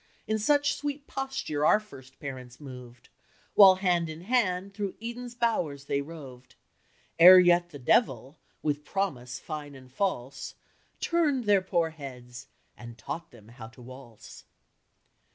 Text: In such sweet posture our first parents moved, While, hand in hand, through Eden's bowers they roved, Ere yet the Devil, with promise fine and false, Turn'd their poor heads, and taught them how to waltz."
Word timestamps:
In 0.25 0.39
such 0.39 0.73
sweet 0.73 1.05
posture 1.05 1.63
our 1.63 1.79
first 1.79 2.19
parents 2.19 2.59
moved, 2.59 3.09
While, 3.53 3.75
hand 3.75 4.09
in 4.09 4.21
hand, 4.21 4.73
through 4.73 4.95
Eden's 4.99 5.35
bowers 5.35 5.85
they 5.85 6.01
roved, 6.01 6.55
Ere 7.19 7.37
yet 7.37 7.69
the 7.69 7.77
Devil, 7.77 8.39
with 8.63 8.83
promise 8.83 9.37
fine 9.37 9.75
and 9.75 9.91
false, 9.91 10.55
Turn'd 10.99 11.43
their 11.43 11.61
poor 11.61 11.91
heads, 11.91 12.47
and 12.75 12.97
taught 12.97 13.29
them 13.29 13.49
how 13.49 13.67
to 13.67 13.81
waltz." 13.83 14.45